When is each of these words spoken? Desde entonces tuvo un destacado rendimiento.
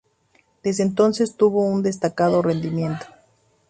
Desde 0.63 0.81
entonces 0.81 1.35
tuvo 1.37 1.63
un 1.63 1.83
destacado 1.83 2.41
rendimiento. 2.41 3.05